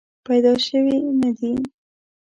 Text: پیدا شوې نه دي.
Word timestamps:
پیدا 0.27 0.53
شوې 0.65 0.97
نه 1.21 1.29
دي. 1.37 1.51